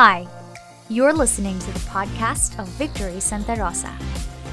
[0.00, 0.24] Hi,
[0.88, 3.92] you're listening to the podcast of Victory Santa Rosa.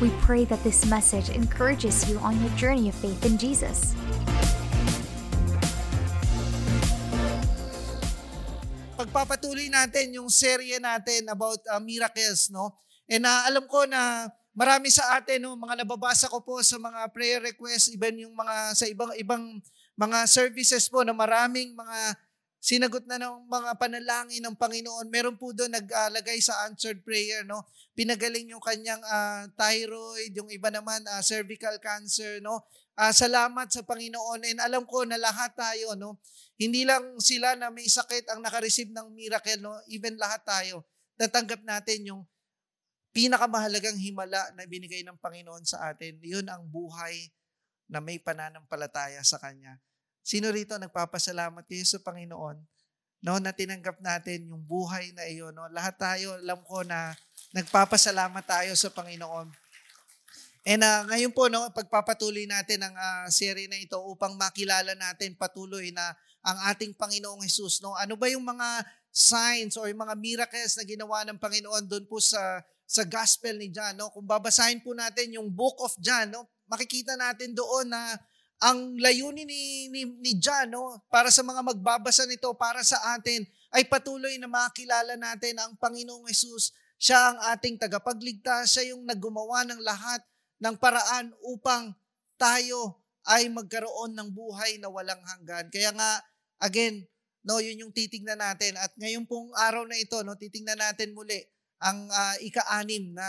[0.04, 3.96] We pray that this message encourages you on your journey of faith in Jesus.
[9.00, 12.84] pagpapatuloy natin yung serye natin about uh, miracles, no?
[13.08, 17.08] And uh, alam ko na marami sa atin, no, mga nababasa ko po sa mga
[17.16, 19.64] prayer requests, even yung mga sa ibang ibang
[19.96, 22.20] mga services po na maraming mga
[22.68, 25.08] sinagot na ng mga panalangin ng Panginoon.
[25.08, 27.64] Meron po doon naglagay sa answered prayer, no?
[27.96, 32.68] Pinagaling yung kanyang uh, thyroid, yung iba naman uh, cervical cancer, no?
[33.00, 34.44] Uh, salamat sa Panginoon.
[34.44, 36.20] And alam ko na lahat tayo, no?
[36.60, 39.80] Hindi lang sila na may sakit ang nakareceive ng miracle, no?
[39.88, 40.84] Even lahat tayo.
[41.16, 42.28] Natanggap natin yung
[43.16, 46.20] pinakamahalagang himala na binigay ng Panginoon sa atin.
[46.20, 47.32] Yun ang buhay
[47.88, 49.80] na may pananampalataya sa Kanya.
[50.28, 52.60] Sino rito nagpapasalamat kayo sa Panginoon?
[53.24, 55.56] No, na tinanggap natin yung buhay na iyon.
[55.56, 55.64] No?
[55.72, 57.16] Lahat tayo, alam ko na
[57.56, 59.48] nagpapasalamat tayo sa Panginoon.
[60.68, 65.32] And uh, ngayon po, no, pagpapatuloy natin ang uh, serie na ito upang makilala natin
[65.40, 66.12] patuloy na
[66.44, 67.80] ang ating Panginoong Jesus.
[67.80, 67.96] No?
[67.96, 72.20] Ano ba yung mga signs or yung mga miracles na ginawa ng Panginoon doon po
[72.20, 74.08] sa sa gospel ni John, no?
[74.16, 76.48] Kung babasahin po natin yung book of John, no?
[76.72, 78.16] Makikita natin doon na
[78.58, 80.98] ang layunin ni, ni, ni John, no?
[81.14, 86.26] Para sa mga magbabasa nito, para sa atin, ay patuloy na makilala natin ang Panginoong
[86.26, 86.74] Jesus.
[86.98, 90.26] Siya ang ating tagapagligtas, siya yung naggumawa ng lahat
[90.58, 91.94] ng paraan upang
[92.42, 92.98] tayo
[93.30, 95.70] ay magkaroon ng buhay na walang hanggan.
[95.70, 96.18] Kaya nga,
[96.58, 97.06] again,
[97.46, 98.74] no, yun yung titingnan natin.
[98.82, 101.38] At ngayon pong araw na ito, no, titingnan natin muli
[101.78, 103.28] ang uh, ika-anim na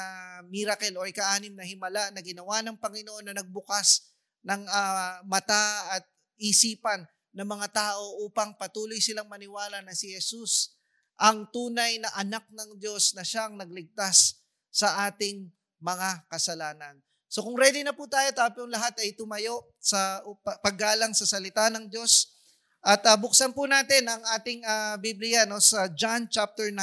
[0.49, 4.09] miracle o ika-anim na himala na ginawa ng Panginoon na nagbukas
[4.47, 6.05] ng uh, mata at
[6.39, 7.03] isipan
[7.35, 10.79] ng mga tao upang patuloy silang maniwala na si Jesus
[11.19, 14.39] ang tunay na anak ng Diyos na siyang nagligtas
[14.71, 15.51] sa ating
[15.83, 16.95] mga kasalanan.
[17.29, 20.23] So kung ready na po tayo, tayo lahat ay tumayo sa
[20.65, 22.33] paggalang sa salita ng Diyos.
[22.81, 26.79] At uh, buksan po natin ang ating uh, Biblia no, sa John chapter 9.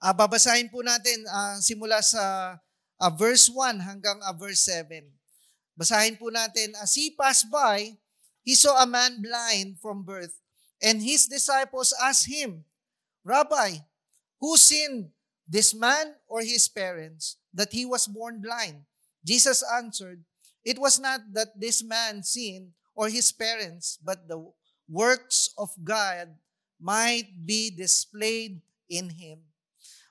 [0.00, 2.56] Uh, babasahin po natin uh, simula sa
[3.02, 5.10] uh, verse 1 hanggang uh, verse 7.
[5.74, 7.98] Basahin po natin, As he passed by,
[8.42, 10.38] he saw a man blind from birth,
[10.82, 12.64] and his disciples asked him,
[13.24, 13.82] Rabbi,
[14.38, 15.10] who sinned,
[15.48, 18.84] this man or his parents, that he was born blind?
[19.24, 20.24] Jesus answered,
[20.64, 24.40] It was not that this man sinned or his parents, but the
[24.88, 26.36] works of God
[26.80, 29.40] might be displayed in him.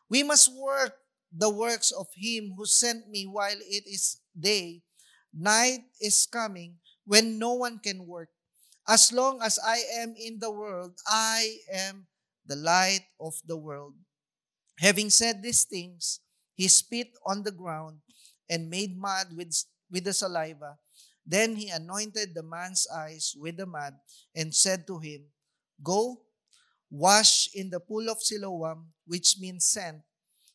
[0.09, 0.97] We must work
[1.31, 4.81] the works of him who sent me while it is day.
[5.34, 8.30] Night is coming when no one can work.
[8.88, 12.08] As long as I am in the world, I am
[12.46, 13.96] the light of the world.
[14.80, 16.20] Having said these things,
[16.54, 18.00] he spit on the ground
[18.50, 20.78] and made mud with, with the saliva.
[21.26, 23.94] Then he anointed the man's eyes with the mud
[24.36, 25.24] and said to him,
[25.82, 26.22] Go
[26.92, 30.04] wash in the pool of Siloam, which means sent.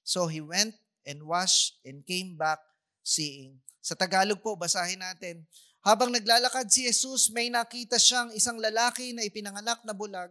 [0.04, 0.74] So he went
[1.06, 2.58] and washed and came back
[3.08, 3.56] seeing.
[3.80, 5.40] Sa Tagalog po, basahin natin.
[5.80, 10.28] Habang naglalakad si Jesus, may nakita siyang isang lalaki na ipinanganak na bulag.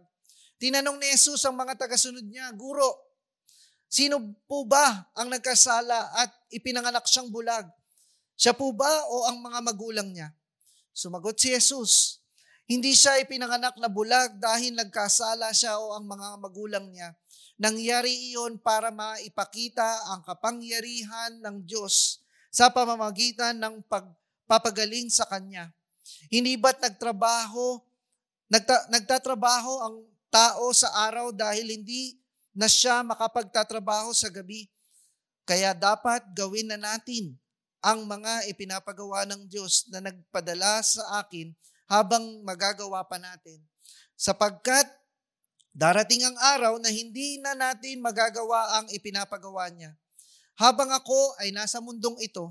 [0.62, 3.18] Tinanong ni Jesus ang mga tagasunod niya, Guro,
[3.90, 7.66] sino po ba ang nagkasala at ipinanganak siyang bulag?
[8.38, 10.30] Siya po ba o ang mga magulang niya?
[10.94, 12.22] Sumagot si Jesus,
[12.70, 17.16] hindi siya ipinanganak na bulag dahil nagkasala siya o ang mga magulang niya.
[17.58, 25.72] Nangyari iyon para maipakita ang kapangyarihan ng Diyos sa pamamagitan ng pagpapagaling sa Kanya.
[26.32, 27.80] Hindi ba't nagtrabaho,
[28.48, 29.96] nagta, nagtatrabaho ang
[30.32, 32.16] tao sa araw dahil hindi
[32.56, 34.68] na siya makapagtatrabaho sa gabi?
[35.48, 37.32] Kaya dapat gawin na natin
[37.80, 41.54] ang mga ipinapagawa ng Diyos na nagpadala sa akin
[41.88, 43.62] habang magagawa pa natin.
[44.18, 44.84] Sapagkat
[45.72, 49.94] darating ang araw na hindi na natin magagawa ang ipinapagawa niya.
[50.58, 52.50] Habang ako ay nasa mundong ito,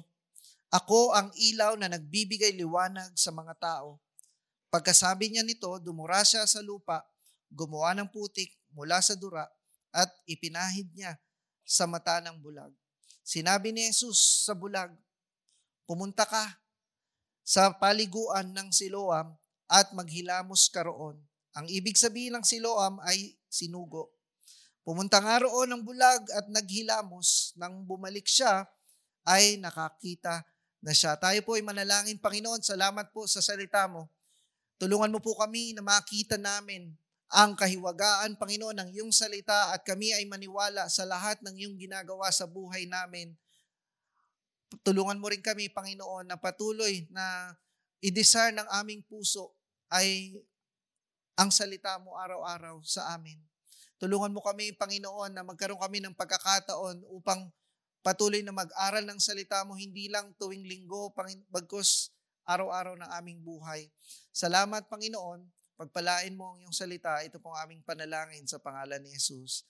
[0.71, 3.99] ako ang ilaw na nagbibigay liwanag sa mga tao.
[4.71, 7.03] Pagkasabi niya nito, dumura siya sa lupa,
[7.51, 9.47] gumawa ng putik mula sa dura
[9.91, 11.19] at ipinahid niya
[11.67, 12.71] sa mata ng bulag.
[13.27, 14.91] Sinabi ni Jesus sa bulag,
[15.83, 16.63] pumunta ka
[17.43, 19.35] sa paliguan ng Siloam
[19.67, 21.19] at maghilamos ka roon.
[21.55, 24.15] Ang ibig sabihin ng Siloam ay sinugo.
[24.87, 27.51] Pumunta nga roon ng bulag at naghilamos.
[27.59, 28.63] Nang bumalik siya,
[29.27, 30.47] ay nakakita
[30.79, 31.19] na siya.
[31.19, 32.63] Tayo po ay manalangin, Panginoon.
[32.63, 34.07] Salamat po sa salita mo.
[34.79, 36.95] Tulungan mo po kami na makita namin
[37.27, 42.31] ang kahiwagaan, Panginoon, ng iyong salita at kami ay maniwala sa lahat ng iyong ginagawa
[42.31, 43.35] sa buhay namin.
[44.87, 47.51] Tulungan mo rin kami, Panginoon, na patuloy na
[47.99, 49.51] i-desire ng aming puso
[49.91, 50.39] ay
[51.35, 53.35] ang salita mo araw-araw sa amin.
[53.97, 57.49] Tulungan mo kami, Panginoon, na magkaroon kami ng pagkakataon upang
[58.05, 61.11] patuloy na mag-aral ng salita mo, hindi lang tuwing linggo,
[61.49, 62.13] bagkus
[62.47, 63.89] araw-araw ng aming buhay.
[64.31, 65.43] Salamat, Panginoon.
[65.77, 67.21] Pagpalain mo ang iyong salita.
[67.21, 69.67] Ito pong aming panalangin sa pangalan ni Jesus.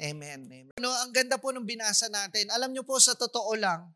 [0.00, 0.48] Amen.
[0.48, 0.64] Amen.
[0.80, 2.48] No, ang ganda po ng binasa natin.
[2.54, 3.90] Alam niyo po sa totoo lang,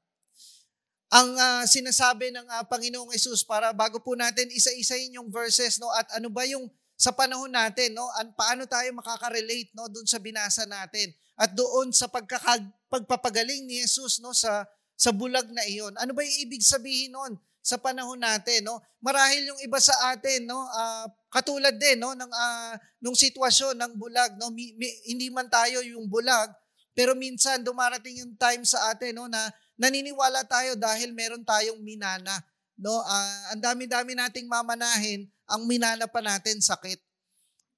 [1.15, 5.87] ang uh, sinasabi ng uh, Panginoong Jesus para bago po natin isa-isahin yung verses no
[5.95, 8.07] at ano ba yung sa panahon natin no?
[8.19, 9.91] An paano tayo makaka-relate no?
[9.91, 11.11] Doon sa binasa natin.
[11.35, 14.31] At doon sa pagkaka, pagpapagaling ni Jesus no?
[14.31, 14.63] Sa
[14.95, 15.95] sa bulag na iyon.
[15.99, 17.35] Ano ba yung ibig sabihin noon?
[17.65, 18.77] sa panahon natin, no?
[19.01, 23.93] Marahil yung iba sa atin, no, uh, katulad din, no, ng uh, nung sitwasyon ng
[23.97, 26.53] bulag, no, mi, mi, hindi man tayo yung bulag,
[26.93, 29.49] pero minsan dumarating yung time sa atin, no, na
[29.81, 32.37] naniniwala tayo dahil meron tayong minana,
[32.79, 33.03] no?
[33.05, 36.99] Uh, ang dami-dami nating mamanahin, ang minana pa natin sakit,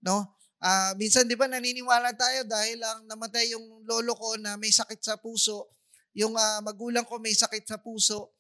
[0.04, 0.25] no?
[0.56, 4.98] Uh, minsan 'di ba naniniwala tayo dahil ang namatay yung lolo ko na may sakit
[5.04, 5.69] sa puso,
[6.16, 8.37] yung uh, magulang ko may sakit sa puso,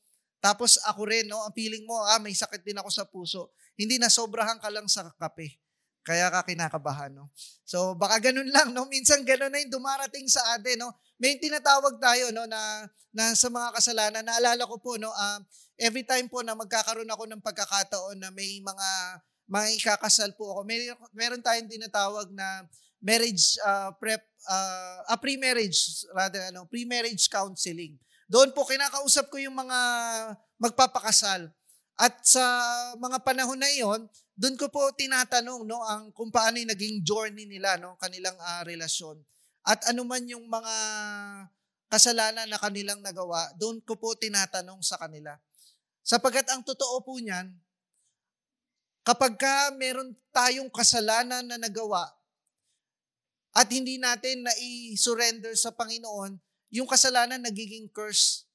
[0.46, 3.50] tapos ako rin, no, ang feeling mo, ah, may sakit din ako sa puso.
[3.74, 5.58] Hindi na sobrahan ka lang sa kape.
[6.06, 7.34] Kaya ka kinakabahan, no?
[7.66, 8.86] So, baka ganun lang, no?
[8.86, 10.94] Minsan ganun na yung dumarating sa atin, no?
[11.18, 14.22] May tinatawag tayo, no, na, na sa mga kasalanan.
[14.22, 15.42] Naalala ko po, no, uh,
[15.76, 18.88] every time po na magkakaroon ako ng pagkakataon na may mga
[19.46, 22.66] mga ikakasal po ako, may, meron tayong tinatawag na
[22.98, 24.18] marriage uh, prep,
[24.50, 27.94] uh, uh, pre-marriage, rather, ano, pre-marriage counseling.
[28.26, 29.78] Doon po kinakausap ko yung mga
[30.58, 31.46] magpapakasal.
[31.96, 32.42] At sa
[32.98, 37.48] mga panahon na iyon, doon ko po tinatanong no ang kung paano yung naging journey
[37.48, 39.16] nila no kanilang uh, relasyon.
[39.64, 40.74] At ano man yung mga
[41.88, 45.38] kasalanan na kanilang nagawa, doon ko po tinatanong sa kanila.
[46.06, 47.50] Sapagat ang totoo po niyan,
[49.02, 52.06] kapag ka meron tayong kasalanan na nagawa
[53.50, 56.38] at hindi natin na i-surrender sa Panginoon,
[56.70, 58.46] yung kasalanan nagiging curse.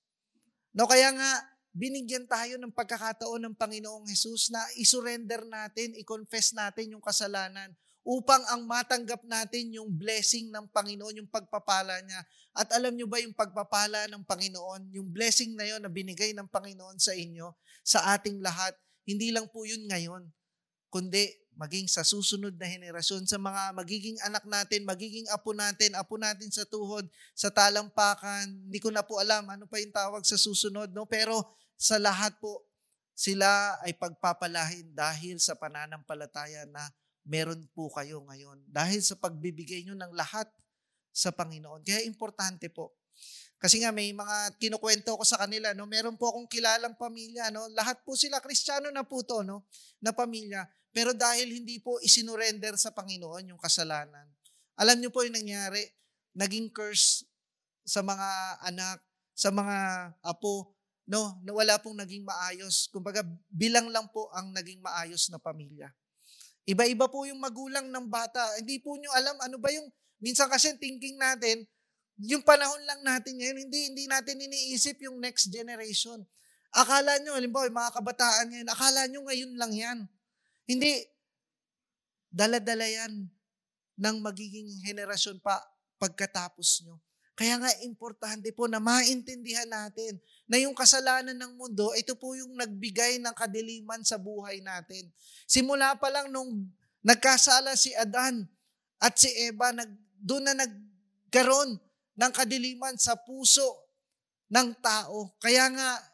[0.72, 1.32] No, kaya nga,
[1.76, 8.42] binigyan tayo ng pagkakataon ng Panginoong Jesus na isurrender natin, i-confess natin yung kasalanan upang
[8.50, 12.22] ang matanggap natin yung blessing ng Panginoon, yung pagpapala niya.
[12.58, 16.50] At alam nyo ba yung pagpapala ng Panginoon, yung blessing na yon na binigay ng
[16.50, 17.54] Panginoon sa inyo,
[17.86, 18.74] sa ating lahat,
[19.06, 20.26] hindi lang po yun ngayon,
[20.90, 21.30] kundi
[21.62, 26.50] maging sa susunod na henerasyon, sa mga magiging anak natin, magiging apo natin, apo natin
[26.50, 27.06] sa tuhod,
[27.38, 31.06] sa talampakan, hindi ko na po alam ano pa yung tawag sa susunod, no?
[31.06, 32.66] Pero sa lahat po,
[33.14, 36.90] sila ay pagpapalahin dahil sa pananampalataya na
[37.26, 38.64] meron po kayo ngayon.
[38.66, 40.50] Dahil sa pagbibigay nyo ng lahat
[41.12, 41.84] sa Panginoon.
[41.84, 42.96] Kaya importante po.
[43.62, 47.70] Kasi nga may mga kinukwento ko sa kanila, no, meron po akong kilalang pamilya, no.
[47.78, 49.70] Lahat po sila Kristiyano na po to, no,
[50.02, 50.66] na pamilya.
[50.90, 54.26] Pero dahil hindi po isinurrender sa Panginoon yung kasalanan,
[54.74, 55.86] alam niyo po yung nangyari,
[56.34, 57.22] naging curse
[57.86, 58.30] sa mga
[58.66, 58.98] anak,
[59.38, 59.78] sa mga
[60.26, 60.74] apo,
[61.06, 62.90] no, na wala pong naging maayos.
[62.90, 65.94] Kumbaga, bilang lang po ang naging maayos na pamilya.
[66.66, 68.42] Iba-iba po yung magulang ng bata.
[68.62, 69.90] Hindi po nyo alam ano ba yung,
[70.22, 71.66] minsan kasi thinking natin,
[72.22, 76.22] yung panahon lang natin ngayon, hindi, hindi natin iniisip yung next generation.
[76.72, 80.00] Akala nyo, halimbawa, yung mga kabataan ngayon, akala nyo ngayon lang yan.
[80.70, 81.02] Hindi.
[82.32, 83.28] Daladala yan
[84.00, 85.60] ng magiging henerasyon pa
[86.00, 87.02] pagkatapos nyo.
[87.36, 90.22] Kaya nga importante po na maintindihan natin
[90.52, 95.08] na yung kasalanan ng mundo, ito po yung nagbigay ng kadiliman sa buhay natin.
[95.48, 96.68] Simula pa lang nung
[97.00, 98.44] nagkasala si Adan
[99.00, 99.88] at si Eva, nag,
[100.20, 101.80] doon na nagkaroon
[102.20, 103.64] ng kadiliman sa puso
[104.52, 105.32] ng tao.
[105.40, 106.12] Kaya nga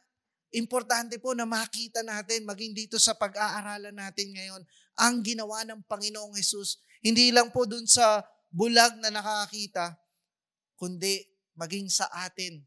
[0.56, 4.64] Importante po na makita natin, maging dito sa pag-aaralan natin ngayon,
[4.96, 6.80] ang ginawa ng Panginoong Yesus.
[7.04, 10.00] Hindi lang po dun sa bulag na nakakita,
[10.80, 11.20] kundi
[11.60, 12.64] maging sa atin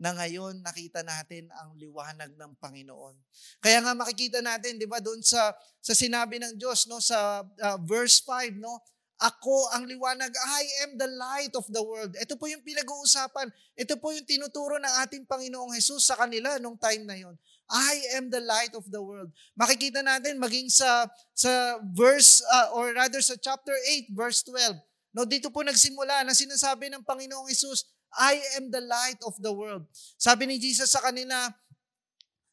[0.00, 3.12] na ngayon nakita natin ang liwanag ng Panginoon.
[3.60, 7.78] Kaya nga makikita natin, 'di ba, doon sa sa sinabi ng Diyos no sa uh,
[7.84, 8.80] verse 5 no,
[9.20, 10.32] ako ang liwanag.
[10.32, 12.16] I am the light of the world.
[12.16, 13.52] Ito po yung pinag-uusapan.
[13.76, 17.36] Ito po yung tinuturo ng ating Panginoong Jesus sa kanila nung time na yon.
[17.68, 19.28] I am the light of the world.
[19.54, 21.04] Makikita natin maging sa
[21.36, 23.76] sa verse uh, or rather sa chapter
[24.08, 24.80] 8 verse 12.
[25.12, 27.86] No, dito po nagsimula na sinasabi ng Panginoong Jesus,
[28.16, 29.86] I am the light of the world.
[30.18, 31.54] Sabi ni Jesus sa kanila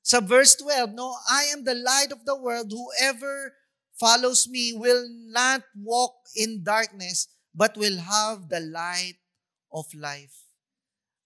[0.07, 2.71] sa verse 12, no, I am the light of the world.
[2.71, 3.51] Whoever
[3.99, 9.19] follows me will not walk in darkness, but will have the light
[9.73, 10.47] of life.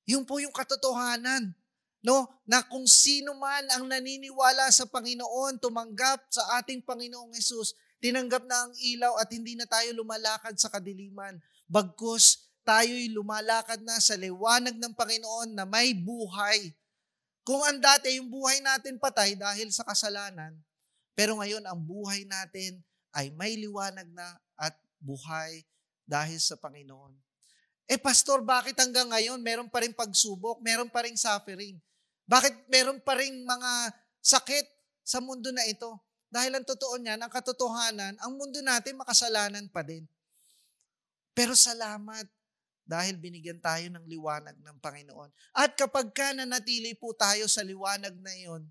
[0.09, 1.53] Yun po yung katotohanan.
[2.01, 8.41] No, na kung sino man ang naniniwala sa Panginoon, tumanggap sa ating Panginoong Hesus, tinanggap
[8.49, 11.37] na ang ilaw at hindi na tayo lumalakad sa kadiliman.
[11.69, 16.73] Bagkus, tayo'y lumalakad na sa liwanag ng Panginoon na may buhay.
[17.41, 20.53] Kung ang dati yung buhay natin patay dahil sa kasalanan,
[21.17, 22.79] pero ngayon ang buhay natin
[23.11, 25.65] ay may liwanag na at buhay
[26.05, 27.17] dahil sa Panginoon.
[27.91, 31.75] Eh pastor, bakit hanggang ngayon meron pa rin pagsubok, meron pa rin suffering?
[32.23, 33.91] Bakit meron pa rin mga
[34.23, 34.65] sakit
[35.03, 35.99] sa mundo na ito?
[36.31, 40.07] Dahil ang totoo niyan, ang katotohanan, ang mundo natin makasalanan pa din.
[41.35, 42.23] Pero salamat
[42.85, 45.29] dahil binigyan tayo ng liwanag ng Panginoon.
[45.55, 48.67] At kapag ka nanatili po tayo sa liwanag na iyon,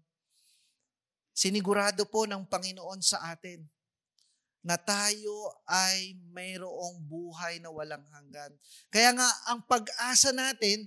[1.33, 3.65] sinigurado po ng Panginoon sa atin
[4.61, 8.53] na tayo ay mayroong buhay na walang hanggan.
[8.93, 10.85] Kaya nga, ang pag-asa natin,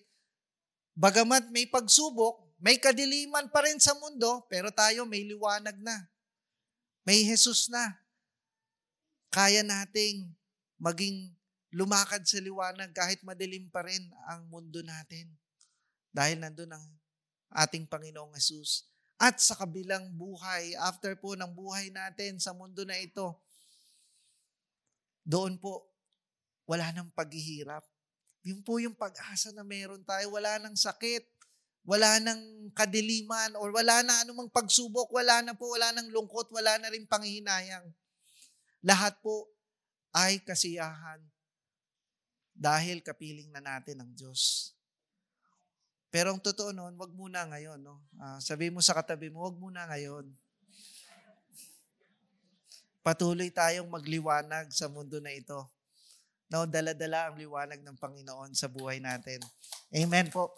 [0.94, 6.06] bagamat may pagsubok, may kadiliman pa rin sa mundo, pero tayo may liwanag na.
[7.02, 7.98] May Jesus na.
[9.34, 10.30] Kaya nating
[10.78, 11.34] maging
[11.74, 15.26] lumakad sa liwanag kahit madilim pa rin ang mundo natin.
[16.14, 16.86] Dahil nandun ang
[17.50, 18.86] ating Panginoong Jesus.
[19.18, 23.34] At sa kabilang buhay, after po ng buhay natin sa mundo na ito,
[25.26, 25.90] doon po,
[26.70, 27.82] wala nang paghihirap.
[28.46, 30.36] Yun po yung pag-asa na meron tayo.
[30.36, 31.26] Wala nang sakit,
[31.88, 36.78] wala nang kadiliman or wala na anumang pagsubok, wala na po, wala nang lungkot, wala
[36.78, 37.88] na rin panghihinayang.
[38.84, 39.50] Lahat po
[40.14, 41.33] ay kasiyahan
[42.64, 44.72] dahil kapiling na natin ng Diyos.
[46.08, 47.84] Pero ang totoo noon, wag muna ngayon.
[47.84, 48.00] No?
[48.16, 50.32] Uh, sabi mo sa katabi mo, wag muna ngayon.
[53.04, 55.60] Patuloy tayong magliwanag sa mundo na ito.
[56.48, 59.44] No, dala-dala ang liwanag ng Panginoon sa buhay natin.
[59.92, 60.56] Amen po.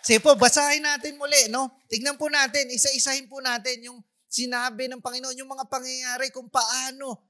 [0.00, 1.68] Sige po, basahin natin muli, no?
[1.92, 7.29] Tignan po natin, isa-isahin po natin yung sinabi ng Panginoon, yung mga pangyayari kung paano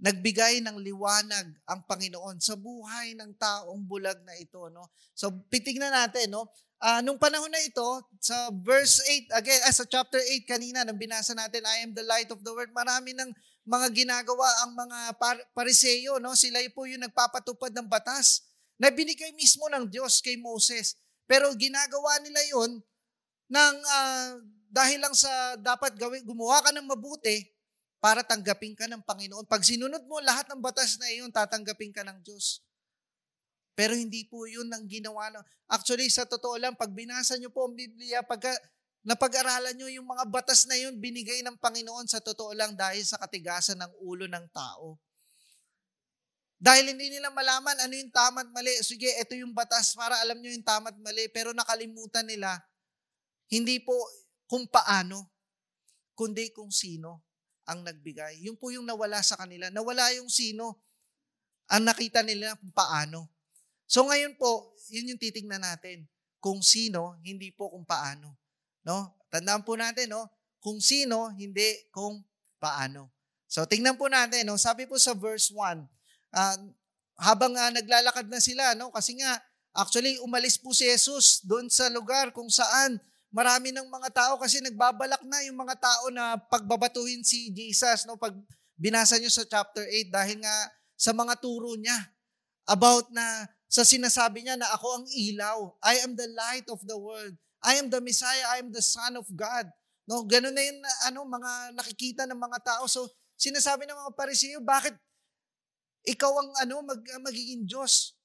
[0.00, 4.88] nagbigay ng liwanag ang Panginoon sa buhay ng taong bulag na ito, no?
[5.12, 6.48] So, pitignan natin, no?
[6.80, 7.84] Uh, nung panahon na ito,
[8.16, 12.00] sa verse 8, again, uh, sa chapter 8 kanina, nang binasa natin, I am the
[12.08, 13.28] light of the world, marami ng
[13.68, 16.32] mga ginagawa ang mga par- pariseyo, no?
[16.32, 18.48] Sila po yung nagpapatupad ng batas
[18.80, 20.96] na binigay mismo ng Diyos kay Moses.
[21.28, 22.80] Pero ginagawa nila yon
[23.52, 24.40] ng uh,
[24.70, 27.44] dahil lang sa dapat gawin, gumawa ka ng mabuti
[28.00, 29.44] para tanggapin ka ng Panginoon.
[29.44, 32.64] Pag sinunod mo lahat ng batas na iyon, tatanggapin ka ng Diyos.
[33.76, 35.28] Pero hindi po yun ang ginawa.
[35.28, 35.44] No.
[35.68, 38.40] Actually, sa totoo lang, pag binasa nyo po ang Biblia, pag
[39.04, 43.20] napag-aralan nyo yung mga batas na yun, binigay ng Panginoon sa totoo lang dahil sa
[43.20, 44.96] katigasan ng ulo ng tao.
[46.60, 48.72] Dahil hindi nila malaman ano yung tama at mali.
[48.84, 51.28] Sige, ito yung batas para alam nyo yung tama at mali.
[51.32, 52.52] Pero nakalimutan nila,
[53.48, 53.96] hindi po
[54.44, 55.32] kung paano,
[56.12, 57.29] kundi kung sino
[57.70, 58.42] ang nagbigay.
[58.42, 59.70] Yung po yung nawala sa kanila.
[59.70, 60.82] Nawala yung sino.
[61.70, 63.30] Ang nakita nila kung paano.
[63.86, 66.10] So ngayon po, yun yung titingnan natin.
[66.42, 68.34] Kung sino, hindi po kung paano.
[68.82, 69.14] No?
[69.30, 70.26] Tandaan po natin, no?
[70.58, 72.18] Kung sino, hindi kung
[72.58, 73.14] paano.
[73.46, 74.58] So tingnan po natin, no?
[74.58, 75.86] Sabi po sa verse 1,
[76.34, 76.56] uh,
[77.20, 78.90] habang uh, naglalakad na sila, no?
[78.90, 79.38] Kasi nga,
[79.70, 82.98] actually, umalis po si Jesus doon sa lugar kung saan
[83.30, 88.18] marami ng mga tao kasi nagbabalak na yung mga tao na pagbabatuhin si Jesus, no?
[88.18, 88.34] Pag
[88.74, 90.56] binasa nyo sa chapter 8 dahil nga
[90.98, 91.96] sa mga turo niya
[92.68, 95.58] about na sa sinasabi niya na ako ang ilaw.
[95.78, 97.38] I am the light of the world.
[97.62, 98.50] I am the Messiah.
[98.50, 99.70] I am the Son of God.
[100.10, 102.90] No, ganun na yung ano, mga nakikita ng mga tao.
[102.90, 103.06] So,
[103.38, 104.98] sinasabi ng mga parisiyo, bakit
[106.02, 108.18] ikaw ang ano, mag, magiging Diyos.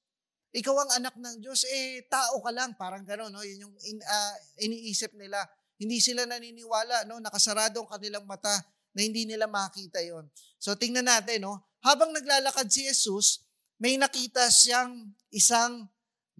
[0.54, 1.66] Ikaw ang anak ng Diyos.
[1.66, 2.78] Eh, tao ka lang.
[2.78, 3.42] Parang gano'n, no?
[3.42, 5.42] Yun yung in, uh, iniisip nila.
[5.76, 7.18] Hindi sila naniniwala, no?
[7.18, 8.54] Nakasarado ang kanilang mata
[8.96, 10.24] na hindi nila makita yon.
[10.56, 11.60] So, tingnan natin, no?
[11.84, 13.44] Habang naglalakad si Jesus,
[13.76, 15.84] may nakita siyang isang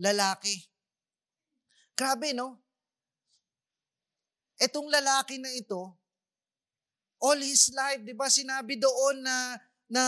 [0.01, 0.65] lalaki.
[1.93, 2.57] Grabe, no?
[4.57, 5.93] Etong lalaki na ito,
[7.21, 10.03] all his life, di ba sinabi doon na, na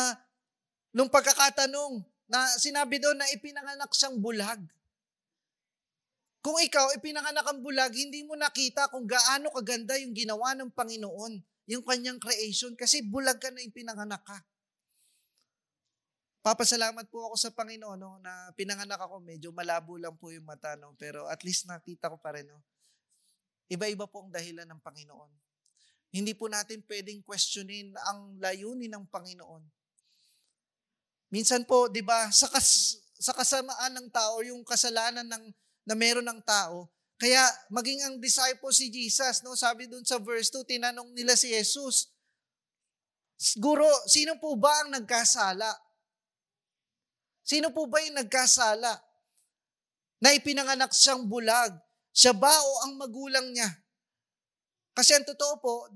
[0.92, 4.61] nung pagkakatanong na sinabi doon na ipinanganak siyang bulag.
[6.44, 11.40] Kung ikaw ipinanganak ang bulag, hindi mo nakita kung gaano kaganda yung ginawa ng Panginoon,
[11.68, 14.38] yung kanyang creation, kasi bulag ka na ipinanganak ka.
[16.38, 20.78] Papasalamat po ako sa Panginoon no, na pinanganak ako, medyo malabo lang po yung mata,
[20.78, 22.47] no, pero at least nakita ko pa rin.
[22.47, 22.62] No.
[23.68, 25.32] Iba-iba po ang dahilan ng Panginoon.
[26.08, 29.77] Hindi po natin pwedeng questionin ang layunin ng Panginoon.
[31.28, 35.44] Minsan po, 'di ba, sa kas, sa kasamaan ng tao, yung kasalanan ng
[35.88, 37.40] na meron ng tao, kaya
[37.73, 39.56] maging ang disciple si Jesus, no?
[39.56, 42.12] Sabi dun sa verse 2, tinanong nila si Jesus,
[43.62, 45.70] Guro, sino po ba ang nagkasala?
[47.47, 48.99] Sino po ba yung nagkasala?
[50.18, 51.70] Na ipinanganak siyang bulag.
[52.11, 53.70] Siya ba o ang magulang niya?
[54.90, 55.87] Kasi ang totoo po,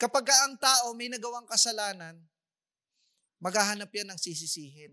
[0.00, 2.16] kapag ang tao may nagawang kasalanan,
[3.40, 4.92] maghahanap yan ng sisisihin.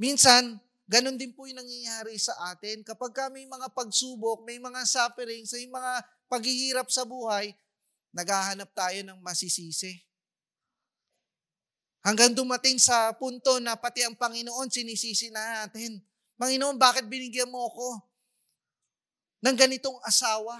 [0.00, 0.56] Minsan,
[0.88, 2.80] ganun din po yung nangyayari sa atin.
[2.86, 5.92] Kapag may mga pagsubok, may mga sufferings, may mga
[6.30, 7.52] paghihirap sa buhay,
[8.14, 9.92] naghahanap tayo ng masisisi.
[12.00, 16.00] Hanggang dumating sa punto na pati ang Panginoon sinisisi na natin.
[16.40, 18.00] Panginoon, bakit binigyan mo ako
[19.44, 20.56] ng ganitong asawa?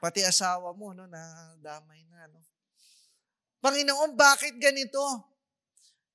[0.00, 1.20] Pati asawa mo, no, na
[1.60, 2.40] damay na, no.
[3.60, 5.00] Panginoon, bakit ganito?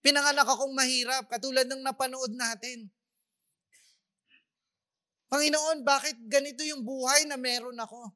[0.01, 2.89] Pinanganak akong mahirap, katulad ng napanood natin.
[5.29, 8.13] Panginoon, bakit ganito yung buhay na meron ako?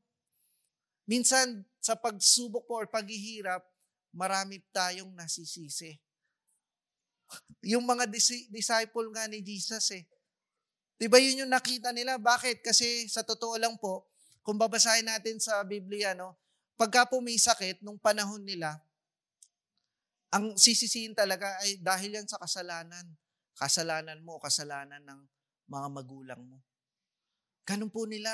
[1.09, 3.65] Minsan, sa pagsubok po or paghihirap,
[4.13, 5.98] marami tayong nasisisi.
[7.74, 10.05] Yung mga dis- disciple nga ni Jesus eh.
[11.00, 12.19] Diba yun yung nakita nila?
[12.19, 12.59] Bakit?
[12.59, 14.03] Kasi sa totoo lang po,
[14.43, 16.36] kung babasahin natin sa Biblia, no,
[16.75, 18.75] pagka po may sakit, nung panahon nila,
[20.29, 23.05] ang sisisihin talaga ay dahil yan sa kasalanan.
[23.57, 25.21] Kasalanan mo o kasalanan ng
[25.69, 26.62] mga magulang mo.
[27.65, 28.31] Ganun po nila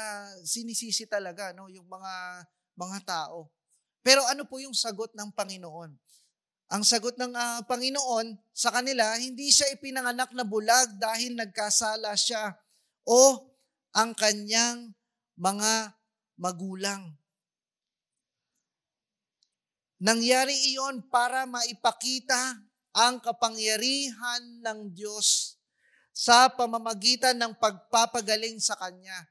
[0.47, 3.51] sinisisi talaga no yung mga mga tao.
[4.05, 5.91] Pero ano po yung sagot ng Panginoon?
[6.65, 12.57] Ang sagot ng uh, Panginoon sa kanila, hindi siya ipinanganak na bulag dahil nagkasala siya
[13.05, 13.49] o
[13.93, 14.91] ang kanyang
[15.37, 15.93] mga
[16.37, 17.13] magulang.
[20.05, 22.61] Nangyari iyon para maipakita
[22.93, 25.57] ang kapangyarihan ng Diyos
[26.13, 29.25] sa pamamagitan ng pagpapagaling sa Kanya.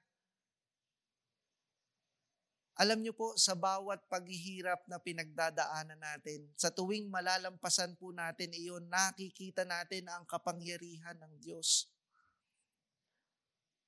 [2.75, 8.83] Alam niyo po, sa bawat paghihirap na pinagdadaanan natin, sa tuwing malalampasan po natin iyon,
[8.91, 11.87] nakikita natin ang kapangyarihan ng Diyos.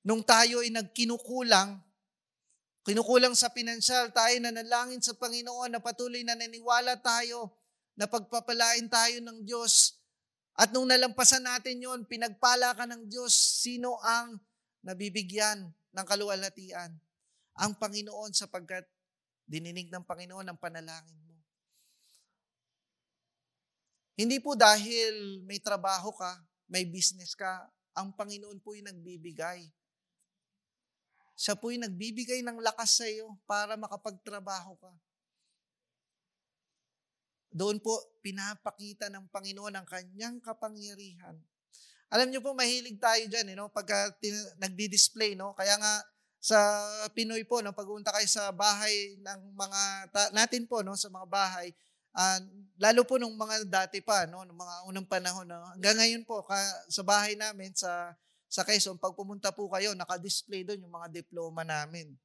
[0.07, 1.83] Nung tayo ay nagkinukulang,
[2.87, 7.51] Kinukulang sa pinansyal, tayo na nalangin sa Panginoon na patuloy na naniwala tayo
[7.99, 9.99] na pagpapalain tayo ng Diyos.
[10.55, 14.39] At nung nalampasan natin yon, pinagpala ka ng Diyos, sino ang
[14.87, 16.95] nabibigyan ng kaluwalhatian?
[17.59, 18.87] Ang Panginoon sapagkat
[19.43, 21.35] dininig ng Panginoon ang panalangin mo.
[24.15, 26.39] Hindi po dahil may trabaho ka,
[26.71, 27.67] may business ka,
[27.99, 29.67] ang Panginoon po yung nagbibigay.
[31.37, 34.91] Siya po'y nagbibigay ng lakas sa iyo para makapagtrabaho ka.
[37.53, 37.93] Doon po,
[38.25, 41.37] pinapakita ng Panginoon ang kanyang kapangyarihan.
[42.09, 45.53] Alam niyo po, mahilig tayo dyan, you know, pagka tin- nagdi-display, no?
[45.53, 45.93] Kaya nga,
[46.41, 46.57] sa
[47.13, 51.27] Pinoy po, no, pag kayo sa bahay ng mga, ta- natin po, no, sa mga
[51.29, 51.69] bahay,
[52.17, 52.39] uh,
[52.81, 56.41] lalo po nung mga dati pa, no, nung mga unang panahon, no, hanggang ngayon po,
[56.47, 56.57] ka,
[56.89, 58.15] sa bahay namin, sa
[58.47, 62.15] sa Quezon, pag pumunta po kayo, naka-display doon yung mga diploma namin.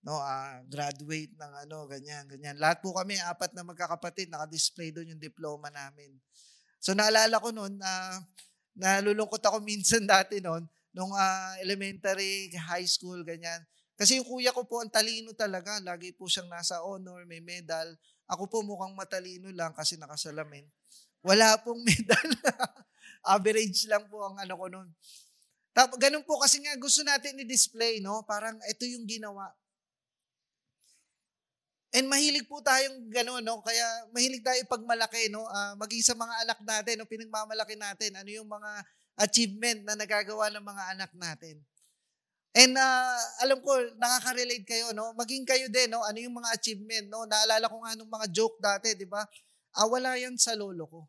[0.00, 2.56] No, uh, graduate ng ano, ganyan, ganyan.
[2.56, 6.16] Lahat po kami, apat na magkakapatid, naka-display doon yung diploma namin.
[6.80, 8.16] So naalala ko noon, uh,
[8.78, 10.64] nalulungkot ako minsan dati noon,
[10.96, 13.60] nung uh, elementary, high school, ganyan.
[14.00, 15.76] Kasi yung kuya ko po ang talino talaga.
[15.84, 17.84] Lagi po siyang nasa honor, may medal.
[18.32, 20.64] Ako po mukhang matalino lang kasi nakasalamin.
[21.20, 22.28] Wala pong medal.
[23.20, 24.88] Average lang po ang ano ko noon.
[25.80, 28.20] Tapos, ganun po kasi nga gusto natin i-display, no?
[28.28, 29.48] Parang ito yung ginawa.
[31.96, 33.64] And mahilig po tayong gano'n, no?
[33.64, 35.48] Kaya mahilig tayo pagmalaki, no?
[35.48, 37.08] Uh, maging sa mga anak natin, no?
[37.08, 38.12] Pinagmamalaki natin.
[38.12, 38.70] Ano yung mga
[39.24, 41.56] achievement na nagagawa ng mga anak natin.
[42.52, 45.16] And uh, alam ko, nakaka-relate kayo, no?
[45.16, 46.04] Maging kayo din, no?
[46.04, 47.24] Ano yung mga achievement, no?
[47.24, 49.24] Naalala ko nga nung mga joke dati, di ba?
[49.72, 51.00] Ah, wala yan sa lolo ko.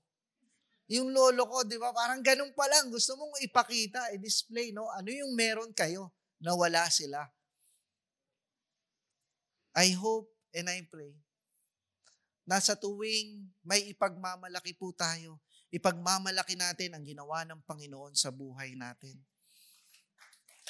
[0.91, 1.95] Yung lolo ko, di ba?
[1.95, 2.91] Parang ganun pa lang.
[2.91, 4.91] Gusto mong ipakita, i-display, no?
[4.91, 6.11] Ano yung meron kayo
[6.43, 7.31] na wala sila?
[9.71, 11.15] I hope and I pray
[12.43, 15.39] na sa tuwing may ipagmamalaki po tayo,
[15.71, 19.15] ipagmamalaki natin ang ginawa ng Panginoon sa buhay natin.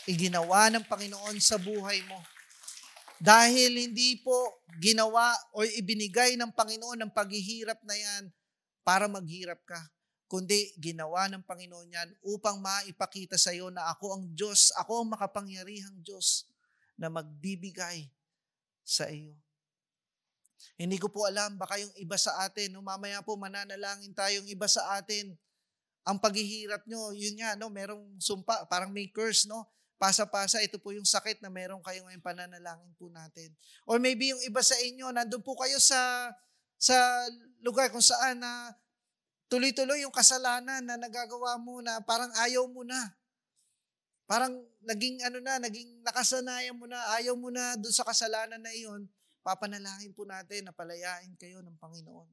[0.05, 2.21] Iginawa ng Panginoon sa buhay mo.
[3.17, 8.29] Dahil hindi po ginawa o ibinigay ng Panginoon ng paghihirap na yan
[8.85, 9.81] para maghirap ka
[10.31, 15.11] kundi ginawa ng Panginoon yan upang maipakita sa iyo na ako ang Diyos, ako ang
[15.11, 16.47] makapangyarihang Diyos
[16.95, 18.07] na magbibigay
[18.79, 19.35] sa iyo.
[20.79, 24.71] Hindi ko po alam, baka yung iba sa atin, no, mamaya po mananalangin tayong iba
[24.71, 25.35] sa atin.
[26.07, 29.67] Ang paghihirap nyo, yun nga, no, merong sumpa, parang may curse, no?
[29.99, 33.51] Pasa-pasa, ito po yung sakit na meron kayo ngayong pananalangin po natin.
[33.83, 36.31] Or maybe yung iba sa inyo, nandun po kayo sa
[36.81, 36.97] sa
[37.61, 38.73] lugar kung saan na
[39.51, 43.11] tuloy-tuloy yung kasalanan na nagagawa mo na parang ayaw mo na.
[44.23, 44.55] Parang
[44.87, 49.03] naging ano na, naging nakasanayan mo na, ayaw mo na doon sa kasalanan na iyon,
[49.43, 52.31] papanalangin po natin na palayain kayo ng Panginoon.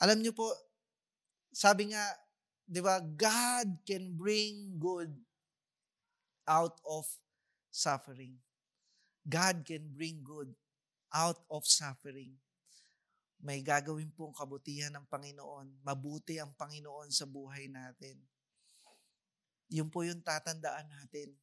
[0.00, 0.48] Alam niyo po,
[1.52, 2.00] sabi nga,
[2.64, 5.12] di ba, God can bring good
[6.48, 7.04] out of
[7.68, 8.40] suffering.
[9.28, 10.56] God can bring good
[11.12, 12.40] out of suffering.
[13.38, 15.86] May gagawin pong kabutihan ng Panginoon.
[15.86, 18.18] Mabuti ang Panginoon sa buhay natin.
[19.70, 21.36] Yun po yung tatandaan natin.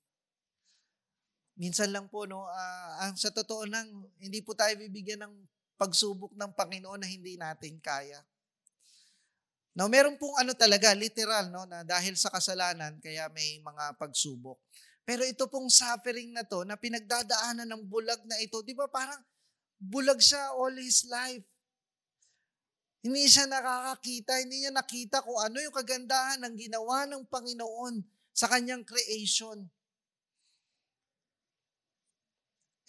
[1.56, 3.88] Minsan lang po, no, uh, ang sa totoo nang,
[4.20, 5.34] hindi po tayo bibigyan ng
[5.80, 8.20] pagsubok ng Panginoon na hindi natin kaya.
[9.76, 14.60] Now, meron pong ano talaga, literal, no, na dahil sa kasalanan, kaya may mga pagsubok.
[15.08, 19.20] Pero ito pong suffering na to, na pinagdadaanan ng bulag na ito, di ba parang
[19.80, 21.44] bulag siya all his life.
[23.06, 28.02] Hindi siya nakakakita, hindi niya nakita kung ano yung kagandahan ng ginawa ng Panginoon
[28.34, 29.62] sa kanyang creation.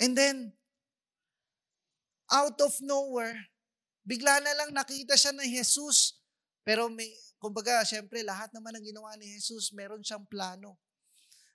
[0.01, 0.57] And then,
[2.33, 3.37] out of nowhere,
[4.09, 6.17] bigla na lang nakita siya ng Jesus.
[6.65, 10.81] Pero may, kumbaga, syempre, lahat naman ng ginawa ni Jesus, meron siyang plano.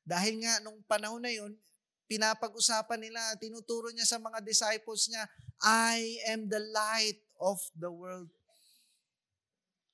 [0.06, 1.58] Dahil nga, nung panahon na yun,
[2.06, 5.26] pinapag-usapan nila, tinuturo niya sa mga disciples niya,
[5.65, 8.30] I am the light of the world.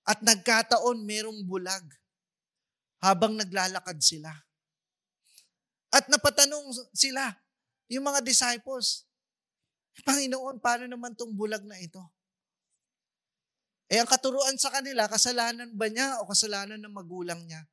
[0.08, 1.84] At nagkataon, merong bulag
[3.04, 4.32] habang naglalakad sila.
[5.91, 7.36] At napatanong sila,
[7.91, 9.04] yung mga disciples,
[10.08, 12.00] Panginoon, paano naman tong bulag na ito?
[13.88, 17.63] Eh, ang katuruan sa kanila, kasalanan ba niya o kasalanan ng magulang niya?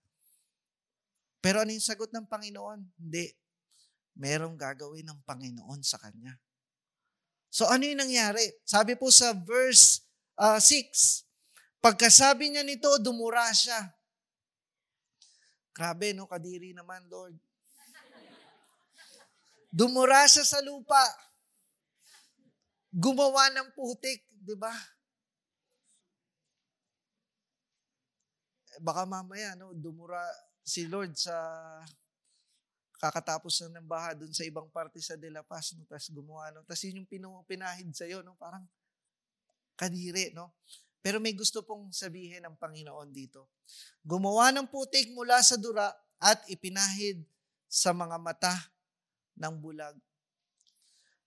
[1.42, 2.80] Pero ano yung sagot ng Panginoon?
[2.96, 3.34] Hindi.
[4.14, 6.38] Merong gagawin ng Panginoon sa kanya.
[7.50, 8.46] So ano yung nangyari?
[8.62, 10.06] Sabi po sa verse
[10.38, 11.23] uh, ah, 6,
[11.84, 13.76] pagkasabi niya nito, dumura siya.
[15.76, 16.24] Grabe, no?
[16.24, 17.36] Kadiri naman, Lord.
[19.68, 21.02] Dumura siya sa lupa.
[22.88, 24.72] Gumawa ng putik, di ba?
[28.80, 30.22] Baka mamaya, no, dumura
[30.64, 31.34] si Lord sa
[33.02, 36.54] kakatapos na ng baha doon sa ibang parte sa De La Paz, no, tapos gumawa,
[36.54, 38.64] no, tapos yun yung pinahid sa'yo, no, parang
[39.76, 40.54] kadiri, no?
[41.04, 43.52] Pero may gusto pong sabihin ng Panginoon dito.
[44.00, 47.20] Gumawa ng putik mula sa dura at ipinahid
[47.68, 48.56] sa mga mata
[49.36, 49.92] ng bulag.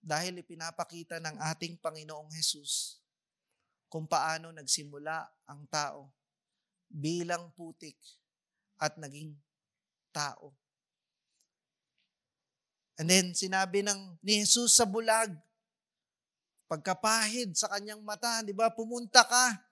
[0.02, 3.06] Dahil ipinapakita ng ating Panginoong Hesus
[3.86, 6.10] kung paano nagsimula ang tao
[6.90, 8.02] bilang putik
[8.82, 9.38] at naging
[10.10, 10.58] tao.
[12.98, 15.38] And then sinabi ng ni Jesus sa bulag,
[16.66, 19.67] pagkapahid sa kanyang mata, di ba, pumunta ka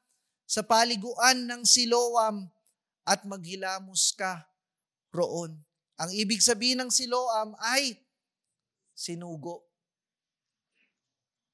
[0.46, 2.46] sa paliguan ng Siloam
[3.02, 4.46] at maghilamos ka
[5.10, 5.58] roon.
[5.98, 7.98] Ang ibig sabihin ng Siloam ay
[8.94, 9.66] sinugo.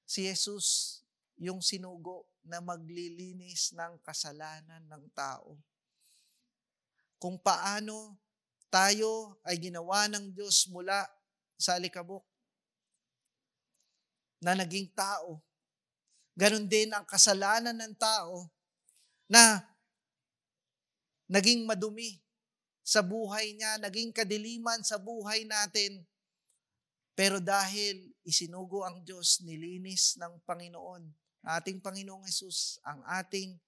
[0.03, 0.99] Si Jesus
[1.39, 5.55] yung sinugo na maglilinis ng kasalanan ng tao.
[7.15, 8.19] Kung paano
[8.67, 11.05] tayo ay ginawa ng Diyos mula
[11.55, 12.25] sa alikabok
[14.41, 15.37] na naging tao.
[16.33, 18.49] Ganon din ang kasalanan ng tao
[19.31, 19.63] na
[21.31, 22.19] naging madumi
[22.83, 26.03] sa buhay niya, naging kadiliman sa buhay natin
[27.21, 31.05] pero dahil isinugo ang Diyos, nilinis ng Panginoon,
[31.43, 33.59] ating Panginoong Yesus, ang ating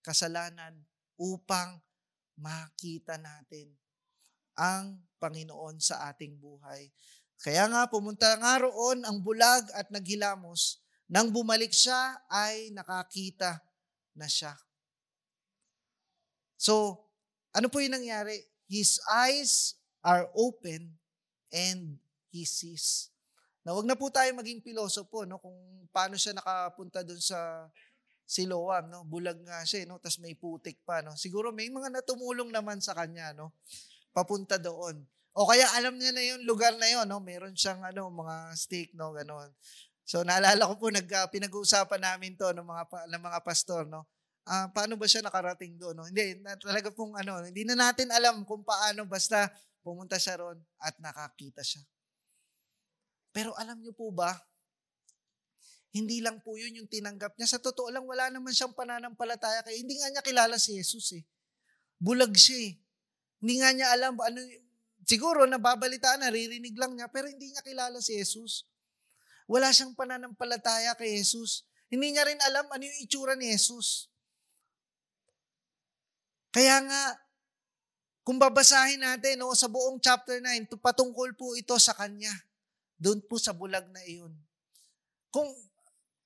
[0.00, 0.78] kasalanan
[1.18, 1.76] upang
[2.38, 3.68] makita natin
[4.56, 6.88] ang Panginoon sa ating buhay.
[7.42, 10.78] Kaya nga, pumunta nga roon ang bulag at naghilamos.
[11.10, 13.60] Nang bumalik siya, ay nakakita
[14.14, 14.54] na siya.
[16.62, 17.02] So,
[17.50, 18.38] ano po yung nangyari?
[18.70, 20.94] His eyes are open
[21.50, 21.98] and
[22.30, 23.10] he sees.
[23.66, 25.42] Na wag na po tayo maging pilosopo no?
[25.42, 25.58] Kung
[25.90, 27.66] paano siya nakapunta doon sa
[28.22, 29.02] Siloam no?
[29.02, 29.98] Bulag nga siya no?
[29.98, 31.18] Tas may putik pa no?
[31.18, 33.58] Siguro may mga natumulong naman sa kanya no?
[34.14, 35.02] Papunta doon.
[35.34, 37.18] O kaya alam niya na yung lugar na yon no?
[37.18, 39.10] Meron siyang ano mga steak no?
[39.10, 39.50] Ganon.
[40.06, 44.06] So naalala ko po nag uh, pinag-uusapan namin to ng mga ng mga pastor no
[44.46, 48.10] uh, paano ba siya nakarating doon no hindi na, talaga pong ano hindi na natin
[48.10, 49.50] alam kung paano basta
[49.82, 51.82] pumunta siya ron at nakakita siya
[53.32, 54.36] Pero alam niyo po ba,
[55.96, 57.48] hindi lang po yun yung tinanggap niya.
[57.56, 61.24] Sa totoo lang, wala naman siyang pananampalataya kaya hindi nga niya kilala si Jesus eh.
[61.96, 62.72] Bulag siya eh.
[63.40, 64.38] Hindi nga niya alam, ano,
[65.08, 68.68] siguro nababalitaan, naririnig lang niya, pero hindi niya kilala si Jesus.
[69.48, 71.64] Wala siyang pananampalataya kay Jesus.
[71.88, 74.11] Hindi niya rin alam ano yung itsura ni Jesus.
[76.52, 77.02] Kaya nga,
[78.22, 82.30] kung babasahin natin no, sa buong chapter 9, patungkol po ito sa Kanya.
[83.00, 84.30] Doon po sa bulag na iyon.
[85.32, 85.48] Kung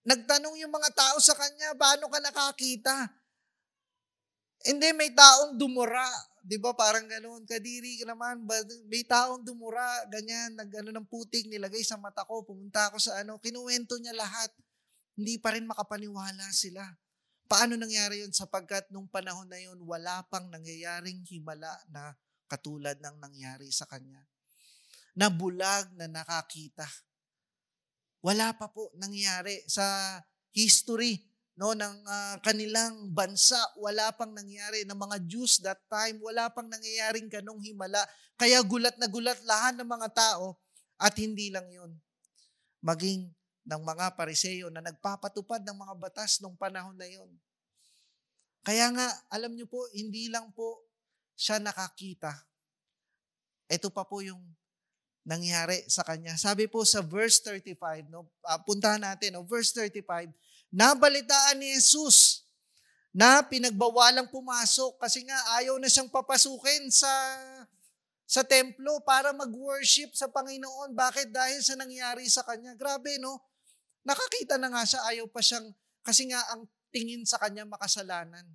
[0.04, 3.06] nagtanong yung mga tao sa Kanya, paano ka nakakita?
[4.66, 6.04] Hindi, may taong dumura.
[6.42, 6.74] Di ba?
[6.74, 7.46] Parang ganoon.
[7.46, 8.42] Kadiri ka naman.
[8.90, 9.86] May taong dumura.
[10.10, 10.58] Ganyan.
[10.58, 11.46] Nag, ano, ng putik.
[11.46, 12.42] Nilagay sa mata ko.
[12.42, 13.38] Pumunta ako sa ano.
[13.38, 14.50] Kinuwento niya lahat.
[15.14, 16.82] Hindi pa rin makapaniwala sila.
[17.46, 18.34] Paano nangyari yun?
[18.34, 22.14] Sapagkat nung panahon na yun, wala pang nangyayaring himala na
[22.46, 24.22] katulad ng nangyari sa kanya
[25.16, 26.84] na bulag na nakakita.
[28.20, 30.18] Wala pa po nangyari sa
[30.52, 31.22] history
[31.56, 36.68] no ng uh, kanilang bansa wala pang nangyari ng mga Jews that time wala pang
[36.68, 38.04] nangyayaring ganong himala
[38.36, 40.60] kaya gulat na gulat lahat ng mga tao
[41.00, 41.96] at hindi lang yun
[42.84, 43.32] maging
[43.66, 47.28] ng mga pariseo na nagpapatupad ng mga batas nung panahon na yon
[48.62, 50.86] kaya nga alam niyo po hindi lang po
[51.34, 52.30] siya nakakita
[53.66, 54.42] ito pa po yung
[55.26, 56.38] nangyari sa kanya.
[56.38, 60.30] Sabi po sa verse 35, no, uh, puntahan natin, no, verse 35,
[60.70, 62.46] nabalitaan ni Jesus
[63.10, 67.10] na pinagbawalang pumasok kasi nga ayaw na siyang papasukin sa
[68.26, 70.94] sa templo para mag-worship sa Panginoon.
[70.94, 71.30] Bakit?
[71.30, 72.74] Dahil sa nangyari sa kanya.
[72.74, 73.38] Grabe, no?
[74.06, 75.66] Nakakita na nga siya, ayaw pa siyang,
[76.06, 76.62] kasi nga ang
[76.94, 78.46] tingin sa kanya makasalanan.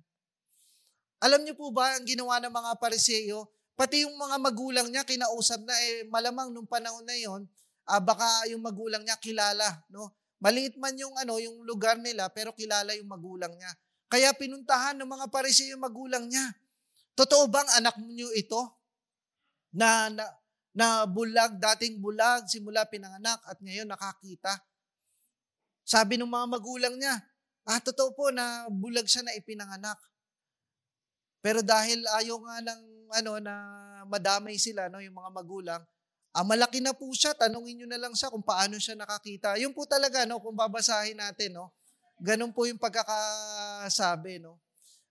[1.20, 3.52] Alam niyo po ba ang ginawa ng mga pariseyo?
[3.76, 7.44] Pati yung mga magulang niya, kinausap na, eh, malamang nung panahon na yon,
[7.84, 10.16] ah, baka yung magulang niya kilala, no?
[10.42, 13.70] Maliit man yung ano, yung lugar nila, pero kilala yung magulang niya.
[14.10, 16.50] Kaya pinuntahan ng mga parisi yung magulang niya.
[17.14, 18.58] Totoo bang anak niyo ito?
[19.70, 20.26] Na, na,
[20.74, 24.58] na bulag, dating bulag, simula pinanganak at ngayon nakakita.
[25.82, 27.14] Sabi ng mga magulang niya,
[27.66, 29.98] ah, totoo po na bulag siya na ipinanganak.
[31.42, 32.80] Pero dahil ayaw nga ng
[33.12, 33.54] ano na
[34.08, 35.82] madamay sila no yung mga magulang,
[36.32, 39.58] ah, malaki na po siya, tanungin niyo na lang siya kung paano siya nakakita.
[39.58, 41.74] Yun po talaga no kung babasahin natin no.
[42.22, 44.62] Ganun po yung pagkakasabi no.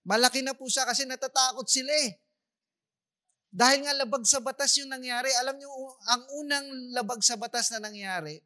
[0.02, 2.16] Malaki na po siya kasi natatakot sila eh.
[3.52, 5.68] Dahil nga labag sa batas yung nangyari, alam niyo
[6.08, 8.40] ang unang labag sa batas na nangyari,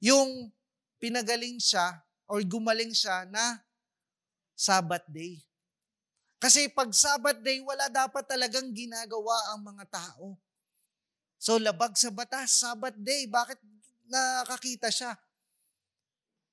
[0.00, 0.48] yung
[0.96, 3.60] pinagaling siya or gumaling siya na
[4.56, 5.40] Sabbath day.
[6.40, 10.40] Kasi pag Sabbath day, wala dapat talagang ginagawa ang mga tao.
[11.40, 13.60] So labag sa batas, Sabbath day, bakit
[14.08, 15.12] nakakita siya?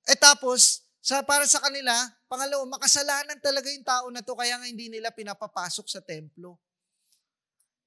[0.08, 1.92] E tapos, sa, para sa kanila,
[2.28, 6.60] pangalawa, makasalanan talaga yung tao na to, kaya nga hindi nila pinapapasok sa templo.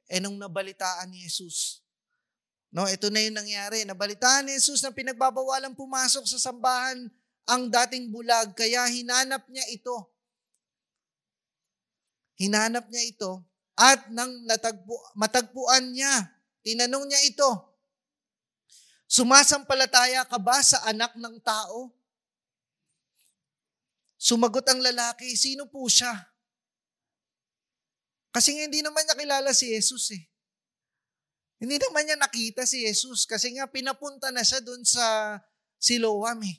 [0.08, 1.84] E nung nabalitaan ni Jesus,
[2.70, 7.10] no, ito na yung nangyari, nabalitaan ni Jesus na pinagbabawalan pumasok sa sambahan
[7.46, 10.10] ang dating bulag, kaya hinanap niya ito
[12.40, 13.44] Hinanap niya ito
[13.76, 16.32] at nang natagpo, matagpuan niya,
[16.64, 17.50] tinanong niya ito,
[19.10, 21.90] Sumasampalataya ka ba sa anak ng tao?
[24.14, 26.14] Sumagot ang lalaki, sino po siya?
[28.30, 30.29] Kasi hindi naman niya kilala si Jesus eh.
[31.60, 35.36] Hindi naman niya nakita si Jesus kasi nga pinapunta na siya doon sa
[35.76, 36.56] Siloam eh.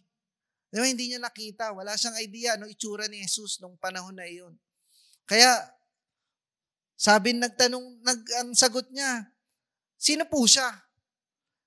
[0.71, 1.75] Diba, hindi niya nakita.
[1.75, 4.55] Wala siyang idea no itsura ni Jesus nung panahon na iyon.
[5.27, 5.51] Kaya,
[6.95, 9.25] sabi nagtanong, nag, ang sagot niya,
[9.99, 10.69] sino po siya?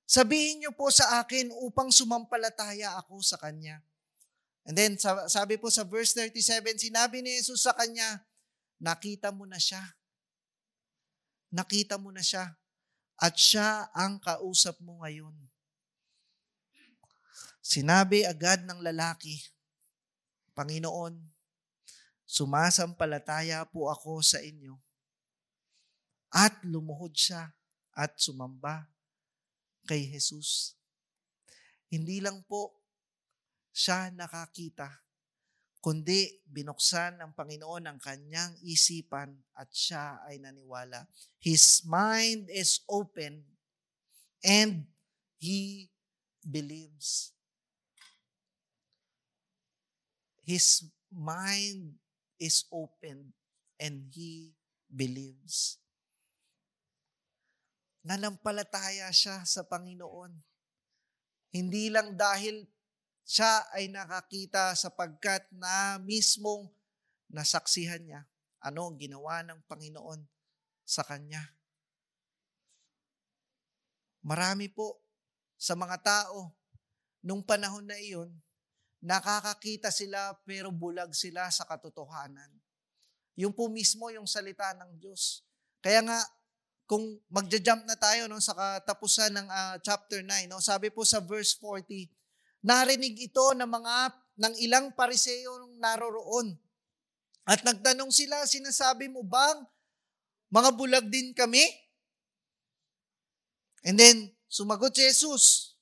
[0.06, 3.82] Sabihin niyo po sa akin upang sumampalataya ako sa Kanya.
[4.64, 4.96] And then,
[5.28, 8.24] sabi po sa verse 37, sinabi ni Jesus sa Kanya,
[8.80, 9.84] nakita mo na siya.
[11.52, 12.56] Nakita mo na siya.
[13.20, 15.34] At siya ang kausap mo ngayon.
[17.64, 19.40] Sinabi agad ng lalaki,
[20.52, 21.34] Panginoon,
[22.24, 24.74] Sumasampalataya po ako sa inyo.
[26.34, 27.52] At lumuhod siya
[27.94, 28.90] at sumamba
[29.86, 30.74] kay Jesus.
[31.92, 32.74] Hindi lang po
[33.70, 35.03] siya nakakita,
[35.84, 41.04] kundi binuksan ng Panginoon ang kanyang isipan at siya ay naniwala.
[41.36, 43.44] His mind is open
[44.40, 44.88] and
[45.36, 45.92] he
[46.40, 47.36] believes.
[50.40, 52.00] His mind
[52.40, 53.36] is opened
[53.76, 54.56] and he
[54.88, 55.84] believes.
[58.04, 60.36] nanampalataya siya sa Panginoon.
[61.50, 62.68] Hindi lang dahil
[63.24, 66.68] siya ay nakakita sapagkat na mismong
[67.32, 68.22] nasaksihan niya
[68.64, 70.24] ano ang ginawa ng Panginoon
[70.88, 71.44] sa kanya.
[74.24, 75.04] Marami po
[75.60, 76.56] sa mga tao
[77.20, 78.32] nung panahon na iyon,
[79.04, 82.48] nakakakita sila pero bulag sila sa katotohanan.
[83.36, 85.44] Yung po mismo yung salita ng Diyos.
[85.84, 86.16] Kaya nga,
[86.88, 91.20] kung magja-jump na tayo no, sa katapusan ng uh, chapter 9, no, sabi po sa
[91.20, 92.08] verse 40,
[92.64, 93.96] narinig ito ng mga
[94.34, 96.58] ng ilang pariseo nung naroroon.
[97.44, 99.62] At nagtanong sila, sinasabi mo bang
[100.48, 101.62] mga bulag din kami?
[103.84, 105.76] And then, sumagot si Jesus,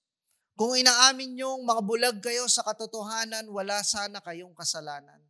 [0.58, 5.22] kung inaamin niyong mga bulag kayo sa katotohanan, wala sana kayong kasalanan.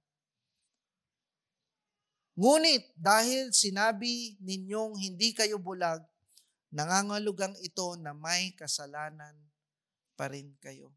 [2.33, 6.01] Ngunit dahil sinabi ninyong hindi kayo bulag,
[6.73, 9.37] nangangalugang ito na may kasalanan
[10.17, 10.97] pa rin kayo.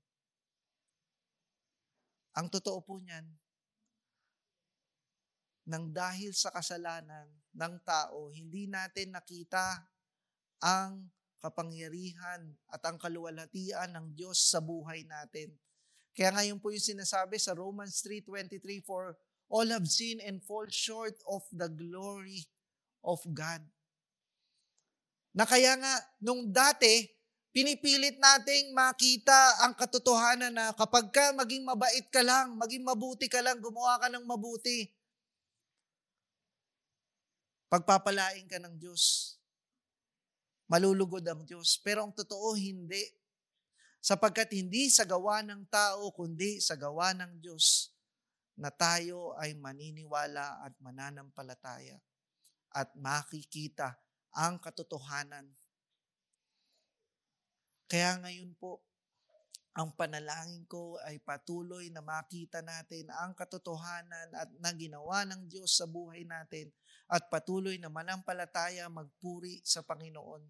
[2.36, 3.24] Ang totoo po niyan,
[5.65, 9.82] nang dahil sa kasalanan ng tao, hindi natin nakita
[10.62, 11.10] ang
[11.41, 15.54] kapangyarihan at ang kaluwalhatian ng Diyos sa buhay natin.
[16.15, 19.17] Kaya ngayon po yung sinasabi sa Romans 3.23, For
[19.50, 22.45] all have sinned and fall short of the glory
[23.06, 23.62] of God.
[25.36, 25.93] Na kaya nga,
[26.24, 27.06] nung dati,
[27.56, 33.39] pinipilit nating makita ang katotohanan na kapag ka maging mabait ka lang, maging mabuti ka
[33.39, 34.91] lang, gumawa ka ng mabuti,
[37.76, 39.36] Pagpapalain ka ng Diyos.
[40.72, 41.76] Malulugod ang Diyos.
[41.82, 43.04] Pero ang totoo, hindi.
[44.00, 47.89] Sapagkat hindi sa gawa ng tao, kundi sa gawa ng Diyos
[48.56, 52.00] na tayo ay maniniwala at mananampalataya
[52.72, 53.98] at makikita
[54.32, 55.50] ang katotohanan.
[57.86, 58.82] Kaya ngayon po,
[59.76, 65.76] ang panalangin ko ay patuloy na makita natin ang katotohanan at na ginawa ng Diyos
[65.76, 66.71] sa buhay natin
[67.12, 70.41] at patuloy na manampalataya magpuri sa Panginoon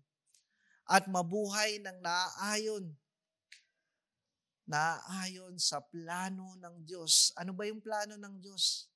[0.85, 2.93] at mabuhay ng naaayon
[4.65, 7.33] naaayon sa plano ng Diyos.
[7.37, 8.89] Ano ba yung plano ng Diyos?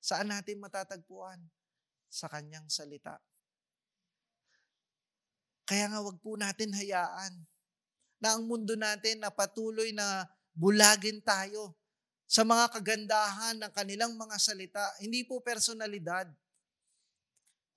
[0.00, 1.40] Saan natin matatagpuan?
[2.10, 3.20] Sa kanyang salita.
[5.68, 7.46] Kaya nga wag po natin hayaan
[8.20, 11.72] na ang mundo natin na patuloy na bulagin tayo
[12.28, 14.84] sa mga kagandahan ng kanilang mga salita.
[15.00, 16.28] Hindi po personalidad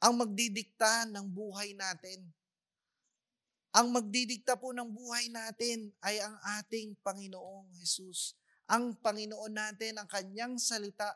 [0.03, 2.27] ang magdidikta ng buhay natin.
[3.73, 8.35] Ang magdidikta po ng buhay natin ay ang ating Panginoong Jesus.
[8.67, 11.07] Ang Panginoon natin, ang kanyang salita.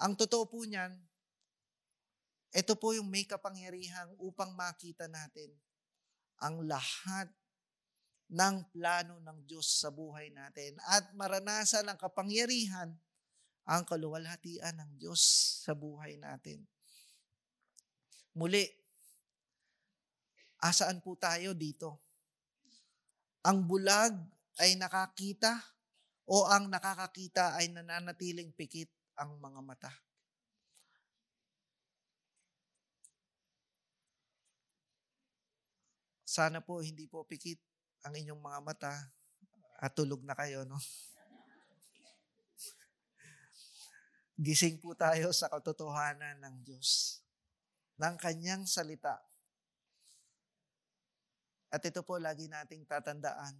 [0.00, 0.94] Ang totoo po niyan,
[2.54, 5.52] ito po yung may kapangyarihan upang makita natin
[6.42, 7.30] ang lahat
[8.32, 12.90] ng plano ng Diyos sa buhay natin at maranasan ang kapangyarihan
[13.66, 15.22] ang kaluwalhatian ng Diyos
[15.62, 16.66] sa buhay natin.
[18.34, 18.64] Muli,
[20.64, 22.02] asaan po tayo dito?
[23.46, 24.14] Ang bulag
[24.58, 25.58] ay nakakita
[26.26, 29.92] o ang nakakakita ay nananatiling pikit ang mga mata.
[36.32, 37.60] Sana po hindi po pikit
[38.08, 38.94] ang inyong mga mata
[39.76, 40.80] at tulog na kayo, no?
[44.40, 47.20] Gising po tayo sa katotohanan ng Diyos,
[48.00, 49.20] ng kanyang salita.
[51.68, 53.52] At ito po lagi nating tatandaan,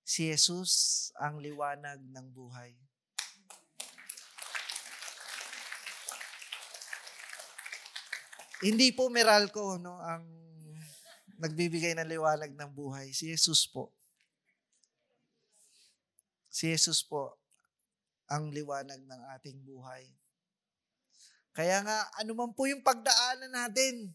[0.00, 2.72] si Jesus ang liwanag ng buhay.
[8.64, 10.24] Hindi po Meralco no, ang
[11.40, 13.10] nagbibigay ng liwanag ng buhay.
[13.16, 13.88] Si Jesus po.
[16.52, 17.40] Si Jesus po
[18.30, 20.06] ang liwanag ng ating buhay.
[21.50, 24.14] Kaya nga, ano man po yung pagdaanan natin,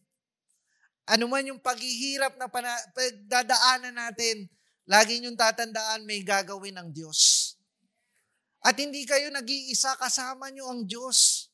[1.06, 4.48] ano man yung paghihirap na pana- pagdadaanan natin,
[4.88, 7.54] lagi yung tatandaan may gagawin ng Diyos.
[8.66, 11.52] At hindi kayo nag-iisa, kasama nyo ang Diyos.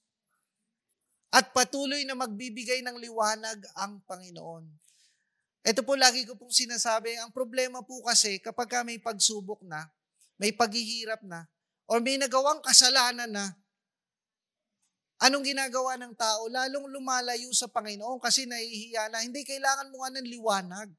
[1.31, 4.63] At patuloy na magbibigay ng liwanag ang Panginoon.
[5.61, 9.85] Ito po lagi ko pong sinasabi, ang problema po kasi kapag ka may pagsubok na,
[10.41, 11.45] may paghihirap na,
[11.85, 13.45] or may nagawang kasalanan na,
[15.21, 16.49] anong ginagawa ng tao?
[16.49, 20.89] Lalong lumalayo sa Panginoon kasi nahihiya na, hindi kailangan mo nga ng liwanag.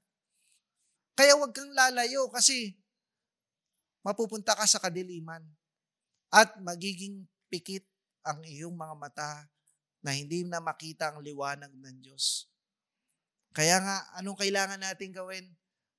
[1.19, 2.79] Kaya huwag kang lalayo kasi
[4.07, 5.43] mapupunta ka sa kadiliman
[6.31, 7.85] at magiging pikit
[8.23, 9.31] ang iyong mga mata
[10.03, 12.52] na hindi na makita ang liwanag ng Diyos.
[13.53, 15.45] Kaya nga, anong kailangan natin gawin?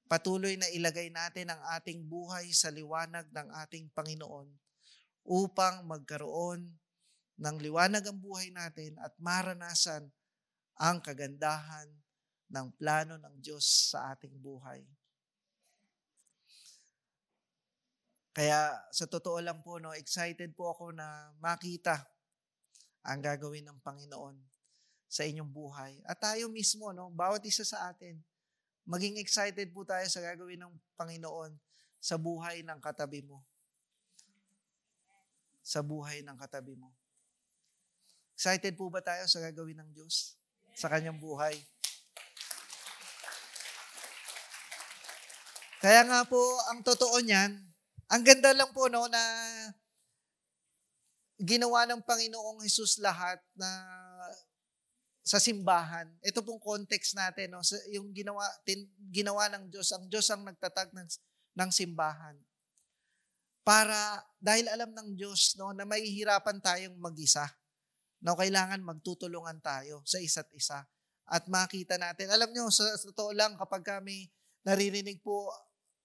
[0.09, 4.49] Patuloy na ilagay natin ang ating buhay sa liwanag ng ating Panginoon
[5.25, 6.65] upang magkaroon
[7.37, 10.09] ng liwanag ang buhay natin at maranasan
[10.77, 11.89] ang kagandahan
[12.49, 14.81] ng plano ng Diyos sa ating buhay.
[18.33, 22.01] Kaya sa totoo lang po, no, excited po ako na makita
[23.05, 24.52] ang gagawin ng Panginoon
[25.13, 26.01] sa inyong buhay.
[26.09, 28.17] At tayo mismo, no, bawat isa sa atin,
[28.89, 31.53] maging excited po tayo sa gagawin ng Panginoon
[32.01, 33.45] sa buhay ng katabi mo.
[35.61, 36.89] Sa buhay ng katabi mo.
[38.33, 40.33] Excited po ba tayo sa gagawin ng Diyos
[40.73, 41.53] sa kanyang buhay?
[45.77, 46.41] Kaya nga po,
[46.73, 47.53] ang totoo niyan,
[48.09, 49.21] ang ganda lang po no na
[51.37, 53.69] ginawa ng Panginoong Hesus lahat na
[55.23, 56.11] sa simbahan.
[56.19, 57.63] Ito pong context natin, no?
[57.95, 59.95] yung ginawa, tin, ginawa ng Diyos.
[59.95, 61.07] Ang Diyos ang nagtatag ng,
[61.55, 62.35] ng simbahan.
[63.63, 67.47] Para, dahil alam ng Diyos no, na mahihirapan tayong mag-isa.
[68.19, 70.83] No, kailangan magtutulungan tayo sa isa't isa.
[71.23, 72.27] At makita natin.
[72.27, 74.27] Alam nyo, sa, sa totoo lang, kapag kami
[74.67, 75.47] naririnig po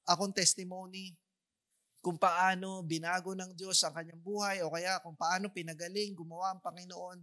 [0.06, 1.18] akong testimony
[1.98, 6.62] kung paano binago ng Diyos ang kanyang buhay o kaya kung paano pinagaling, gumawa ang
[6.62, 7.18] Panginoon.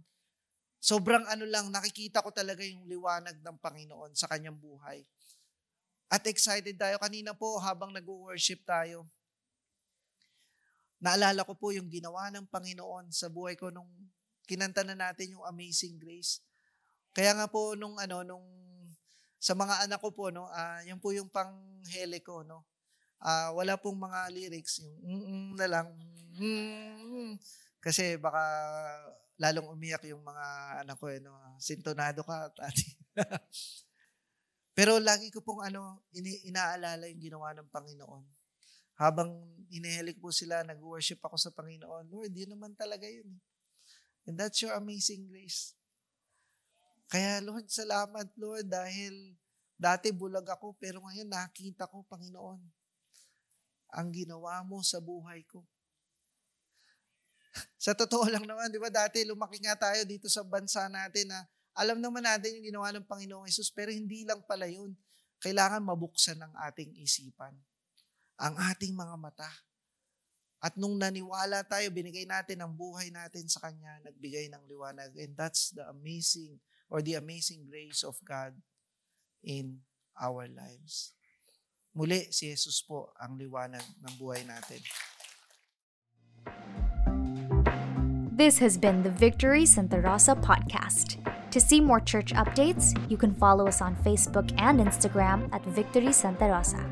[0.78, 5.02] Sobrang ano lang, nakikita ko talaga yung liwanag ng Panginoon sa kanyang buhay.
[6.06, 6.96] At excited tayo.
[7.02, 9.08] Kanina po, habang nag-worship tayo,
[11.02, 13.88] naalala ko po yung ginawa ng Panginoon sa buhay ko nung
[14.46, 16.40] kinanta na natin yung Amazing Grace.
[17.12, 18.46] Kaya nga po nung ano nung
[19.36, 22.64] sa mga anak ko po no, uh, yan po yung panghele ko no
[23.22, 25.86] uh, wala pong mga lyrics, yung mm na lang,
[26.36, 27.38] mm
[27.80, 28.42] kasi baka
[29.36, 30.44] lalong umiyak yung mga
[30.84, 31.36] anak ko, eh, no?
[31.60, 32.88] sintonado ka, ati.
[34.76, 38.24] Pero lagi ko pong ano, ini- inaalala yung ginawa ng Panginoon.
[38.96, 39.28] Habang
[39.68, 43.28] inihelik po sila, nag-worship ako sa Panginoon, Lord, yun naman talaga yun.
[43.28, 43.42] Eh.
[44.26, 45.76] And that's your amazing grace.
[47.06, 49.38] Kaya Lord, salamat Lord dahil
[49.78, 52.58] dati bulag ako pero ngayon nakita ko Panginoon
[53.94, 55.62] ang ginawa mo sa buhay ko.
[57.84, 61.40] sa totoo lang naman, di ba dati lumaki nga tayo dito sa bansa natin na
[61.76, 64.96] alam naman natin yung ginawa ng Panginoong Yesus, pero hindi lang pala yun.
[65.44, 67.52] Kailangan mabuksan ang ating isipan,
[68.40, 69.50] ang ating mga mata.
[70.56, 75.12] At nung naniwala tayo, binigay natin ang buhay natin sa Kanya, nagbigay ng liwanag.
[75.20, 76.56] And that's the amazing
[76.88, 78.56] or the amazing grace of God
[79.44, 79.84] in
[80.16, 81.12] our lives.
[81.92, 84.80] Muli, si Jesus po ang liwanag ng buhay natin.
[88.36, 91.16] This has been the Victory Santa Rosa podcast.
[91.50, 96.12] To see more church updates, you can follow us on Facebook and Instagram at Victory
[96.12, 96.84] Santa Rosa.